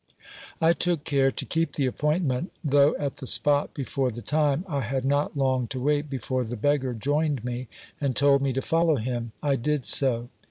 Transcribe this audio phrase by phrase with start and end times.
[0.59, 2.51] I took care to keep the appointment.
[2.63, 6.57] Though at the spot before the time, I had not long to wait before the
[6.57, 7.67] beggar joined me,
[7.99, 9.31] and told me to follow him.
[9.43, 10.29] I did so.